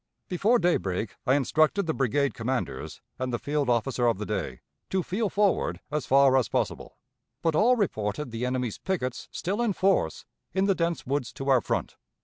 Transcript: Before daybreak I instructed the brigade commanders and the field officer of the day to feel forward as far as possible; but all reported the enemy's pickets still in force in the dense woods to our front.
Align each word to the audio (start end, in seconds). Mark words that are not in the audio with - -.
Before 0.29 0.57
daybreak 0.57 1.11
I 1.27 1.35
instructed 1.35 1.85
the 1.85 1.93
brigade 1.93 2.33
commanders 2.33 3.01
and 3.19 3.31
the 3.31 3.37
field 3.37 3.69
officer 3.69 4.07
of 4.07 4.17
the 4.17 4.25
day 4.25 4.61
to 4.89 5.03
feel 5.03 5.29
forward 5.29 5.79
as 5.91 6.07
far 6.07 6.35
as 6.37 6.49
possible; 6.49 6.97
but 7.43 7.53
all 7.55 7.75
reported 7.75 8.31
the 8.31 8.43
enemy's 8.47 8.79
pickets 8.79 9.29
still 9.31 9.61
in 9.61 9.73
force 9.73 10.25
in 10.55 10.65
the 10.65 10.73
dense 10.73 11.05
woods 11.05 11.31
to 11.33 11.49
our 11.49 11.61
front. 11.61 11.97